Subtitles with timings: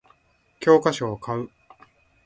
[0.59, 1.51] 教科書を買う